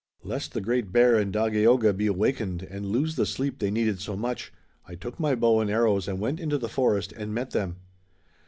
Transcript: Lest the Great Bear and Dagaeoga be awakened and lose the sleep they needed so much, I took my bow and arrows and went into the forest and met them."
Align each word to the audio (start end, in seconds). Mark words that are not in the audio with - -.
Lest 0.23 0.53
the 0.55 0.61
Great 0.61 0.91
Bear 0.91 1.15
and 1.15 1.31
Dagaeoga 1.31 1.93
be 1.95 2.07
awakened 2.07 2.63
and 2.63 2.87
lose 2.87 3.17
the 3.17 3.25
sleep 3.27 3.59
they 3.59 3.69
needed 3.69 3.99
so 4.01 4.15
much, 4.15 4.51
I 4.87 4.95
took 4.95 5.19
my 5.19 5.35
bow 5.35 5.59
and 5.59 5.69
arrows 5.69 6.07
and 6.07 6.19
went 6.19 6.39
into 6.39 6.57
the 6.57 6.67
forest 6.69 7.11
and 7.15 7.35
met 7.35 7.51
them." 7.51 7.75